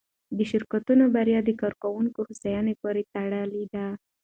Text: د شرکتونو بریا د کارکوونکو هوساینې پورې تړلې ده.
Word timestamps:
د 0.37 0.39
شرکتونو 0.51 1.03
بریا 1.15 1.39
د 1.45 1.49
کارکوونکو 1.61 2.19
هوساینې 2.27 2.73
پورې 2.81 3.01
تړلې 3.13 3.63
ده. 3.73 3.85